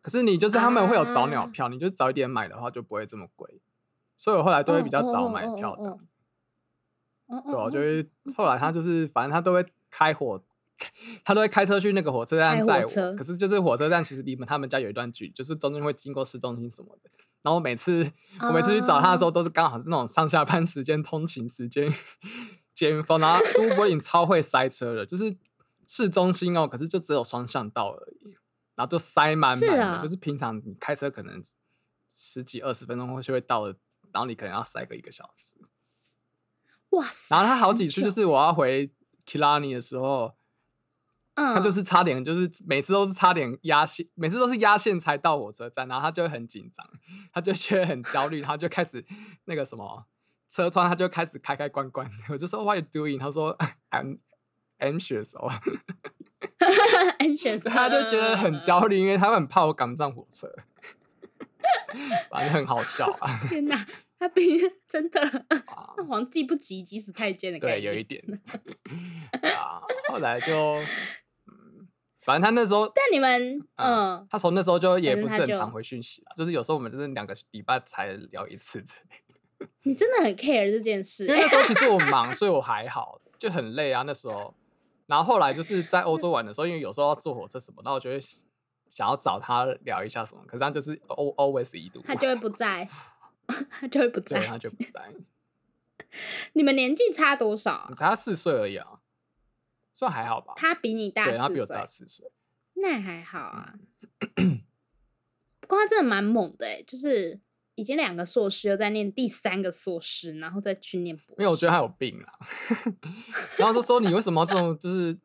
[0.02, 3.60] 可是你就是他们会有早鸟啊票，你就早一点买的话就不会这么贵，
[4.16, 6.14] 所以我后来都会比较早买票这样子。
[7.26, 10.40] 哦对啊，哦就会后来他就是反正他都会开火，
[11.24, 13.16] 他都会开车去那个火车站载我。
[13.16, 17.10] 可是就是火车站其实离他们家有一段距离，就是中间会经过市中心什么的。
[17.42, 18.10] 然后每次
[18.40, 21.92] 我每次去找他的时候，都是刚好是那种上下班时间、通勤时间
[22.74, 23.20] 尖峰。
[23.20, 25.36] 然后都柏林超会塞车的，就是
[25.86, 28.36] 市中心哦，可是就只有双向道而已，
[28.74, 31.40] 然后就塞满满的，是啊就是平常你开车可能
[32.12, 33.76] 十几二十分钟就会到了，
[34.12, 35.56] 然后你可能要塞个一个小时。
[36.90, 37.36] 哇塞！
[37.36, 38.90] 然后他好几次就是我要回
[39.24, 40.34] Kilani 的时候，
[41.36, 46.86] 嗯，他就是差点，就是每次都是差点压线，每次都是压线才到火车站，然后他就会很紧张，
[47.32, 49.04] 他就觉得很焦虑，他就开始
[49.44, 50.06] 那个什么
[50.48, 52.10] 车窗，他就开始开开关关。
[52.30, 53.20] 我就说 What are you doing？
[53.20, 53.56] 他说
[53.90, 54.18] I'm
[54.78, 55.50] anxious 哦
[57.18, 60.50] ，anxious，他就觉得很焦虑，因为他很怕我赶不上火车，
[62.30, 63.40] 反正很好笑啊。
[63.48, 63.86] 天哪，
[64.18, 65.20] 他比真的
[66.08, 68.22] 皇帝不急急死太监的概对，有一点
[69.42, 69.82] 啊。
[70.08, 70.86] 后来就，嗯，
[72.26, 79.68] 反正他那时候，但你们，嗯嗯，他从那时候就也不是很常回讯息了，就是有时候我们就是两个礼拜才聊一次之类。
[79.84, 84.52] 你真的很 care 这件事因为那时候其实我忙，所以我还好，就很累啊那时候。
[85.06, 88.18] 然后后来就是在欧洲玩的时候，因为有时候要坐火车什么，那我就会
[88.90, 92.88] 想要找他聊一下什么，可是他就是 al always 一读，他就会不在，
[93.70, 94.46] 他就会不对，在。
[94.48, 95.00] 他就不在。
[96.54, 97.94] 你们年纪差多少啊你？
[97.94, 98.98] 差他四岁而已啊，
[99.96, 100.52] 算还好吧？
[100.56, 102.30] 他比你大对，他比我大，四岁。
[102.74, 103.72] 那还好啊。
[105.60, 107.40] 不过他真的蛮猛的哎，就是
[107.76, 111.34] 已经两个硕士，又在念第三个硕士，然后再去念博士。
[111.38, 112.28] 因为我觉得他有病啊，
[113.56, 115.18] 然后就说你为什么要这种，就是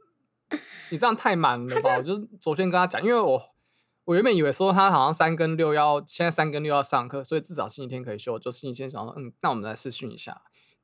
[0.90, 1.98] 你这样太满了吧？
[1.98, 3.44] 我就昨天跟他讲，因为我
[4.06, 10.42] 我原本以为说他好像三跟六要现在三跟六要上课，所以至少星期天可以休，就星期天想说，嗯，那我们来试训一下。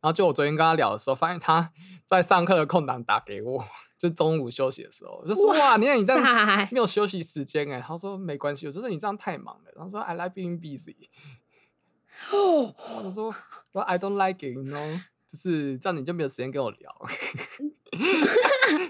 [0.07, 1.73] 然后就我昨天跟他聊的时候，发现他
[2.05, 3.65] 在上课的空档打给我，
[3.97, 7.81] 就中午休息的时候，我就说哇，你看你这样没有休息时间哎。
[7.81, 9.71] 他说没关系，我就说你这样太忙了。
[9.75, 10.95] 然后说 I like being busy。
[12.31, 13.35] 哦， 我就说
[13.73, 16.95] 我 I don't like it，you know，就是这样你就没有时间跟我聊。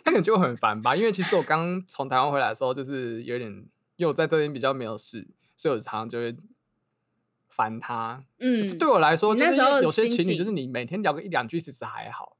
[0.03, 3.51] 他可能就会很烦吧，因为其实我刚从台湾回来的时候，就是有点，
[3.95, 6.37] 因为我在这边比较没有事，所以我常常就会
[7.57, 8.23] 烦他。
[8.39, 12.37] 嗯可是对我来说，就是有些情情侣就是你每天聊个一两句，其实还好。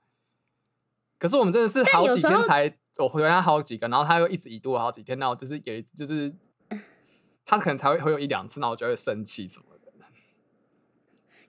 [1.20, 6.34] 可是我们真的是好几天才，我回他好几个，然后他又一直已读我好几天，然后就是有一次就是
[7.44, 9.78] 他可能才会会有一两次，那我就会生气什么的。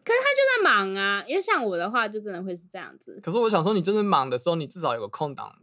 [0.04, 3.20] 可是他就在忙啊，因为像我的话，就真的会是这样子。
[3.22, 5.58] 可是我想说，你就是忙的时候，你至少有个空档，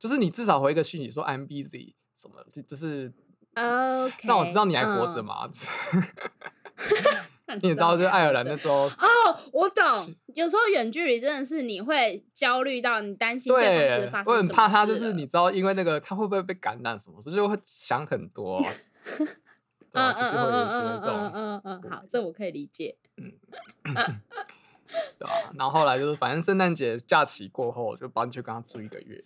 [0.00, 3.12] 就是你至少回一个讯息说 I'm busy 什么，就就是
[4.24, 5.48] 让我知道你还活着嗯嘛。
[7.04, 7.24] 让
[7.62, 9.84] 你也知道，就是爱尔兰的那时候，哦，我懂。
[10.34, 18.58] 有时候远距离真的是你会焦虑到你担心对我很怕他就是你知道，因为那个他会不会被感染什么，所以就会想很多、
[19.92, 22.96] 啊，对就是会有一些嗯这种，嗯嗯嗯嗯，好，这我可以理解。
[23.16, 23.32] 嗯
[25.18, 29.22] 对吧、然后后来就是，反正圣诞节假期过后，我就搬去跟他住一个月，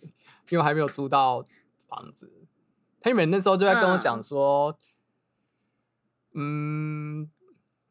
[0.49, 1.45] 因为我还没有租到
[1.87, 2.31] 房子。
[3.01, 4.77] 他原本那时候就在跟我讲嗯说，
[6.33, 7.29] 嗯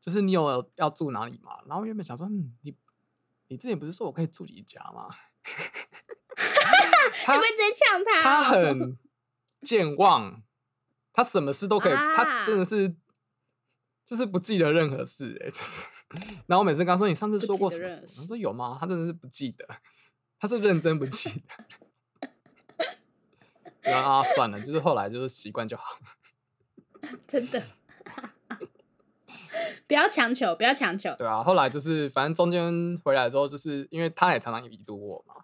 [0.00, 1.58] 就是你有要住哪里吗？
[1.66, 2.74] 然后原本想说，嗯，你
[3.48, 5.08] 你之前不是说我可以住你家吗？
[7.24, 8.98] 他你们直接呛他、他哦，很
[9.62, 10.42] 健忘，
[11.12, 12.94] 他什么事都可以，他啊真的是
[14.04, 15.88] 就是不记得任何事哎、就是。
[16.46, 18.78] 然后我每次跟他说你上次不说过什么事他说有吗？
[18.80, 19.66] 他真的是不记得，
[20.38, 21.42] 他是认真不记得。
[23.90, 25.98] 然后啊，算了，就是后来就是习惯就好。
[27.26, 27.62] 真的。
[29.86, 31.14] 不要强求，不要强求。
[31.16, 35.34] 对啊，后来就是反正中间回来之后，就是因为他也常常已读我嘛。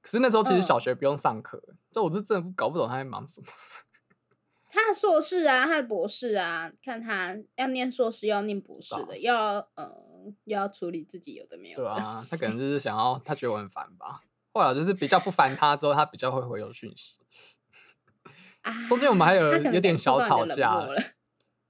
[0.00, 3.46] 可是那时候其实小嗯学不用上课，这、我是真的搞不懂他在忙什么。
[4.70, 11.84] 他的硕士啊，他的博士啊，看他要念硕士，要念博士的，要嗯，又要处理自己有的没有的。
[11.84, 14.20] 对啊，他可能就是想要，他觉得我很烦吧。
[14.52, 17.18] 后来就是比较不烦他之后，他比较会回有讯息。
[18.62, 20.94] 啊中间我们还有有点小吵架了。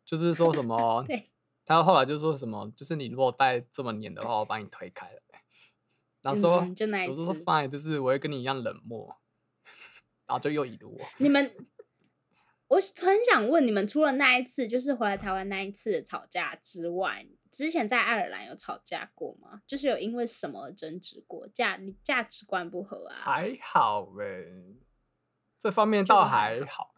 [0.04, 1.30] 就是说什么 对，
[1.66, 5.20] 他后来就说什么，就是你如果带这么黏的话，我把你推开了。
[6.22, 9.16] 然后说，嗯就那一我就说 fine，就是我会跟你一样冷漠，
[10.26, 11.04] 然后就又已读我。
[11.18, 11.54] 你们，
[12.68, 19.62] 我很想问你们，除了那一次，就是回来台湾那一次的吵架之外，之前在爱尔兰有吵架过吗？
[19.66, 21.46] 就是有因为什么而争执过？
[21.48, 23.16] 价你价值观不合啊？
[23.18, 24.46] 还好呗，
[25.58, 26.94] 这方面倒还好，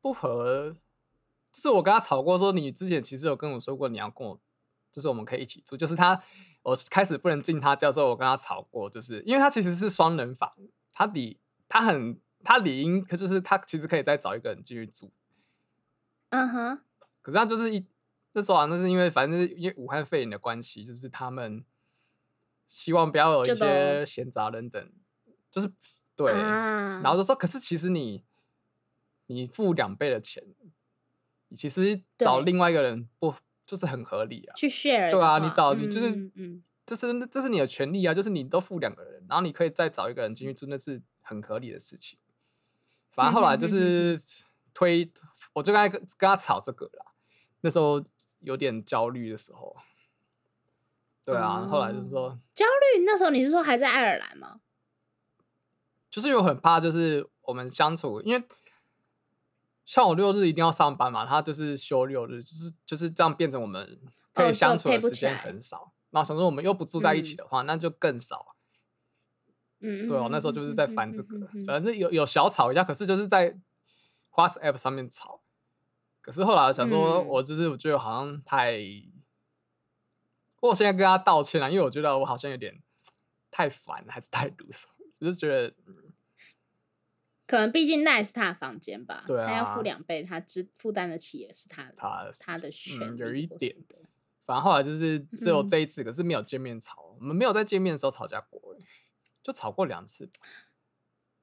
[0.00, 0.76] 不合。
[1.58, 4.40] 就是我跟他吵过，说你之前其实有跟我说过你要跟我，
[4.92, 5.76] 就是我们可以一起住。
[5.76, 6.22] 就是他，
[6.62, 10.52] 我开始不能进他家之后，我跟他吵过，就是因为他其实是双人房，
[10.92, 15.10] 他理他很他理应，可就是他其实可以再找一个人进去住，
[16.28, 16.80] 嗯哼，
[17.22, 17.84] 可是他就是一
[18.34, 21.64] 那时候啊，那是因为反正是因为武汉肺炎的关系，就是他们
[22.66, 24.92] 希望不要有一些闲杂人等，
[25.50, 25.72] 就是
[26.14, 28.22] 对，啊，然后就说，可是其实你
[29.26, 30.70] 你付两倍的钱，你
[31.54, 33.34] 其实找另外一个人不
[33.66, 34.54] 就是很合理啊？
[34.56, 42.18] 去 share 对啊，你找你就是嗯嗯这是这是你的权利啊，就是你都付两个人，然后你可以再找一个人进去住，那是很合理的事情。
[43.10, 44.18] 反正后来就是
[44.72, 45.10] 推，
[45.52, 47.12] 我就跟他跟跟他吵这个啦。
[47.60, 48.02] 那时候
[48.40, 49.76] 有点焦虑的时候，
[51.24, 53.04] 对啊，后来就是说，焦虑。
[53.04, 54.60] 那时候你是说还在爱尔兰吗？
[56.08, 58.42] 就是有很怕，就是我们相处，因为
[59.88, 63.98] 像我六日一定要上班嘛，他就是休六日，就是就是这样变成我们
[64.34, 65.94] 可以相处的时间很少。
[66.10, 68.54] 那想说我们又不住在一起的话，那就更少。
[69.80, 73.58] 嗯，对哦，那时候就是在烦这个反正有有小吵一下，可是就是在
[74.32, 75.40] WhatsApp 上面吵。
[76.20, 78.78] 可是后来想说，嗯我就是我觉得好像太，
[80.60, 82.82] 我现在跟他道歉了，因为我觉得我好像有点
[83.50, 84.86] 太烦，还是太鲁手，
[85.18, 85.74] 就是觉得
[87.48, 93.96] 可能毕竟那也是他的房间吧，对他要啊付两倍，他支负担得起也是他的他的他的权有一点的。
[94.44, 98.84] 反正后来就是只有嗯这一次，可是没有见面吵，我们没有在见面的时候吵架过，欸
[99.42, 100.30] 就吵过两次，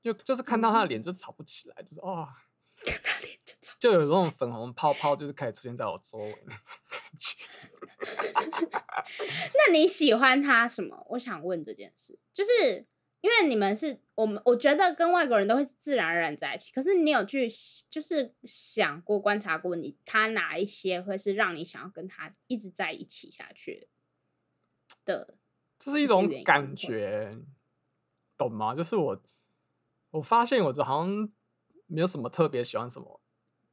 [0.03, 2.27] 就就是看到他的脸就吵不起来，就是哦，
[3.03, 7.45] 他脸就吵就有这种粉红泡泡，就是开始出现在我周围那种感觉。
[9.53, 11.03] 那你喜欢他什么？
[11.09, 12.85] 我想问这件事，就是
[13.25, 16.71] 因为你们是我们，我觉得跟外国人都会自然而然在一起。
[16.71, 17.49] 可是你有去
[17.89, 23.89] 就是想过、观察过你他哪一些会是让你想要跟他一直在一起下去
[25.05, 25.39] 的？
[25.79, 27.35] 这是一种感会觉，
[28.37, 28.75] 懂吗？
[28.75, 29.19] 就是我，
[30.11, 31.27] 我发现我这好像
[31.87, 33.19] 没有什么特别喜欢什么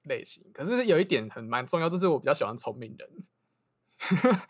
[0.05, 3.11] 类型，可是有一点很蛮重要，就是我比较喜欢聪明人。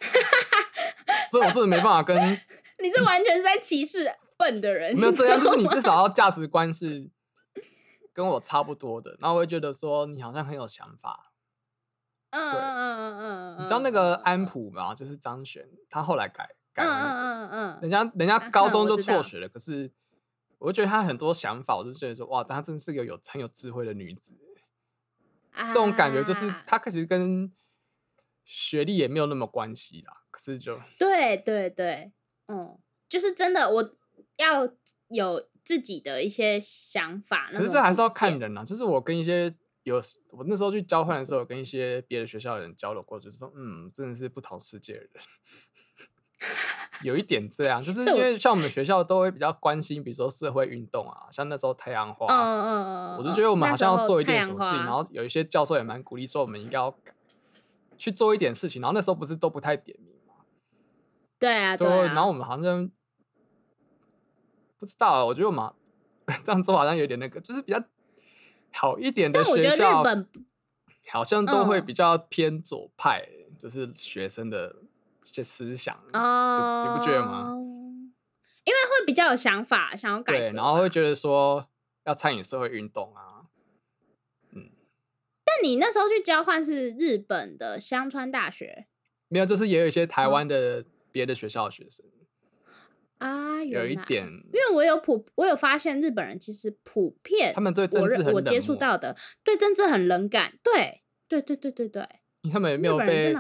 [1.33, 2.17] 这我真的没办法跟
[2.79, 4.05] 你这完全是在歧视
[4.43, 4.99] 笨的人。
[4.99, 7.09] 没有这样，就是你至少 要价值观是
[8.13, 11.33] 跟我差不多的，然后我会觉得说你好像很有想法。
[12.31, 14.95] 嗯对嗯嗯嗯嗯，你知道那个嗯安普吗？
[14.95, 17.11] 就是张悬，他后来改改嗯了那个。
[17.11, 19.93] 嗯嗯嗯人家人家啊高中就辍学了，可是
[20.59, 24.35] 我就觉得她很多想法，我就觉得说哇，她真是个有很有智慧的女子。
[25.55, 27.53] 嗯，这种感觉就是啊她其实跟
[28.45, 32.13] 学历也没有那么关系啦，可是就对对对，
[32.49, 32.79] 嗯，
[33.11, 33.95] 就是真的，我
[34.37, 34.69] 要
[35.09, 37.51] 有自己的一些想法。
[37.53, 38.09] 可是这还是要。
[38.09, 38.65] 看人啊。
[38.65, 39.55] 就是我跟一些
[39.85, 40.01] 有
[40.31, 45.11] 我那时候去交换的时候，有跟一些别的学校的人交流过，就是说嗯，真的是不同世界的人。
[47.05, 56.93] 有一点这样，就是因为像我们学校都会比较关心，比如说社会运动啊，像那时候太阳花，嗯嗯嗯嗯，我就觉得我们好像要做一点什么事情，然后有一些教授也蛮鼓励说我们应该要
[57.97, 60.35] 去做一点事情，然后那时候不是都不太点名嘛，
[61.39, 62.91] 对啊对，啊，然后我们好像
[64.83, 65.65] 不知道啊，我觉得我们
[66.43, 67.81] 这样做好像有点那个，就是比较
[68.73, 70.03] 好一点的学校，
[71.09, 71.87] 好像都会嗯。
[71.87, 73.25] 比较偏左派，
[73.57, 74.75] 就是学生的
[75.25, 77.53] 一些思想，哦，你不觉得吗？
[78.65, 81.69] 因为会比较有想法，想要改对，然后会觉得说
[82.03, 83.47] 要参与社会运动啊，
[84.51, 84.69] 嗯。
[85.45, 88.89] 但你那时候去交换是日本的香川大学？
[89.29, 92.05] 没有，就是也有一些台哦湾的别的学校的学生，
[93.23, 102.09] 啊，有一点，因为我有普，我有发现日本人其实普遍，他们对政治我接触到的对政治很冷感，对对对对对对，
[102.53, 103.33] 他们也没有被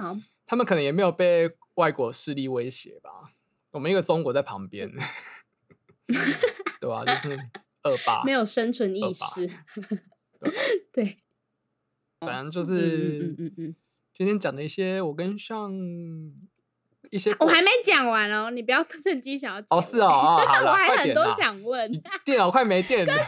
[0.46, 3.32] 他们可能也没有被外国势力威胁吧。
[3.72, 4.88] 我们一个中国在旁边，
[6.80, 7.30] 对吧、就是
[7.82, 9.48] 恶霸，没有生存意识，
[10.38, 10.52] 对
[10.92, 11.18] 对，
[12.20, 12.74] 反正就嗯是
[13.22, 13.76] 嗯嗯嗯，
[14.14, 15.72] 今天讲的一些我跟上
[17.12, 21.30] 一些我还没讲完哦，你不要趁机想要哦，是哦，我了， 还很多！
[21.34, 21.92] 想问，
[22.24, 23.22] 电脑快没电 了，就明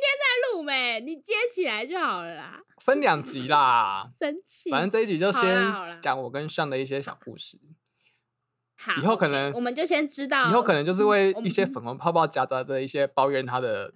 [0.00, 4.08] 天再录呗，你接起来就好了啦，分两集啦。
[4.20, 5.52] 生气，反正这一集就先
[6.00, 7.58] 讲我跟上的一些小故事，
[8.76, 13.92] 好，以后可能我们就先知道，以后可能就是会一些粉红泡泡夹杂着一些抱怨他的，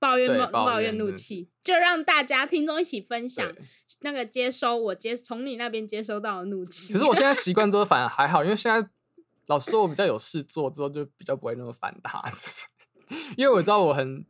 [0.00, 3.62] 抱怨抱抱怨怒气，就让大家听众一起分享对。
[4.02, 6.92] 那个接收我接从你那边接收到的怒气。
[6.92, 8.88] 可是我现在习惯之后 反而还好，因为现在
[9.46, 12.66] 老实说，我比较有事做之后，就比较不会那么烦他，就 是
[13.36, 14.24] 因为我知道我很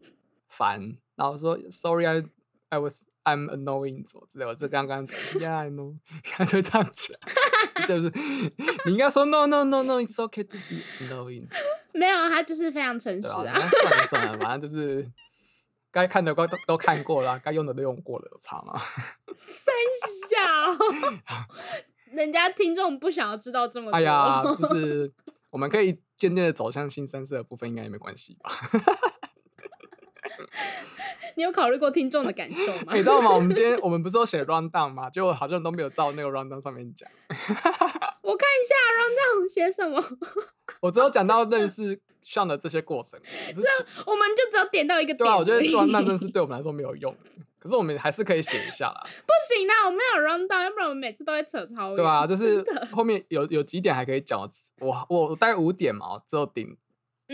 [0.49, 2.23] 烦，然后说 sorry I
[2.70, 8.12] I was I'm annoying 什么之类的，我就刚刚讲是 yeah I know， 他就会这样讲，就是
[8.87, 11.47] 你应该说 no no no no it's okay to be annoying，
[11.95, 13.61] 没有，他就是非常诚实啊。
[13.68, 15.07] 算了算了，反正就是
[15.93, 18.80] 该看的都都都看过了啊，该用的都用过了，有差吗？
[19.38, 19.74] 三
[20.30, 20.38] 小，
[22.11, 23.97] 人家听众不想要知道这么多。
[23.97, 25.12] 哎呀，就是
[25.51, 28.51] 我们可以渐渐的走向新三色的部分，应该也没关系吧？
[31.34, 32.93] 你有考虑过听众的感受吗？
[32.97, 33.30] 你知道吗？
[33.30, 35.09] 我们今天我们不是有写 round down 吗？
[35.11, 37.09] 结果好像都没有照那个 round down 上面讲。
[37.28, 40.03] 我看一下 round down 写什么，
[40.80, 43.66] 我只有讲到认识上的这些过程，可是
[44.07, 47.14] 我们就只要点到一个点对啊，我觉得而已 round down 真的是 对我们来说没有用，
[47.59, 51.97] 可是我们还是可以写一下啦， 不行啦，我没有 round down，要不然我们每次都会扯超远。
[51.97, 54.41] 对啊、就是后面有有几点还可以讲，
[54.81, 56.77] 我我我大概五点嘛，我只有顶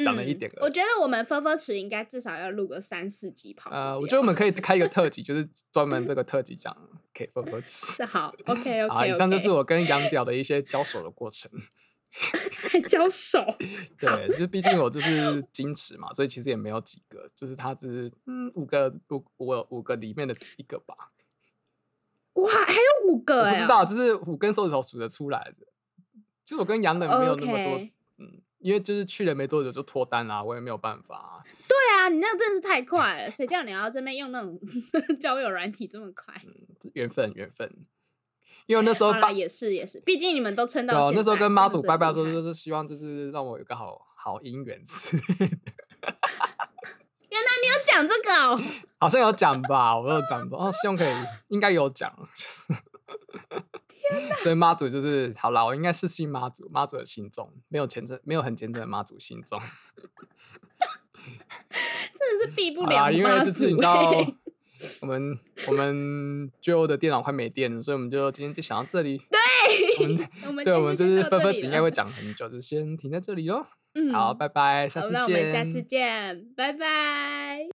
[0.04, 3.70] 讲了一点我觉得我们分分池应该至少要录个三四集跑。
[3.70, 6.76] 呃，我觉得我们可以开一个 特辑，就是专门这个特辑讲
[7.14, 7.96] K 分分吃。
[7.96, 8.88] 是好，OK OK。
[8.88, 11.50] 好，以上就是我跟杨屌的一些交手的过程。
[12.10, 13.44] 还交手，
[13.98, 21.12] 对，就是毕竟我就是矜持嘛，所以其实也没有几个，就是他只是嗯五个五五五个里面的一个吧，
[22.34, 25.66] 哇，还有五个不知道，就是五根手指头数得出来的。
[26.44, 27.78] 其实我跟杨冷没有那么多
[28.16, 34.58] 嗯，因为就是去了没多久就脱单啦、我也没有办法啊、对啊，你那个真的是太快了，谁叫你要这边用那种
[35.20, 36.34] 交友软体这么快？
[36.80, 37.70] 这缘分缘分。
[38.68, 41.10] 因为那时候也是也是，毕竟你们都撑到。
[41.12, 45.56] 那时候跟妈祖拜拜的时候，就是希望就是让我有个好好姻缘之类的。
[47.30, 48.60] 原来你有讲这个哦，
[49.00, 51.14] 好像有讲吧，我有讲到，哦，希望可以，
[51.48, 52.74] 应该有讲，就是，
[54.44, 59.58] 所以妈祖就是好啦，我应该是信妈祖，妈祖的心中，没有虔诚，没有很虔诚的妈祖心中，
[62.18, 64.34] 真的是避不了因为妈就是你祖知道欸，
[65.00, 70.06] 我们我们最后的电脑快没电了，所以我们就今天就想到这里，对
[70.46, 73.64] 我们对，我们就是分分子子应该会 讲很久，就先停在这里喽。
[73.94, 75.82] 嗯好，拜拜，下好，次那我们下次。
[75.82, 77.77] 见，拜拜。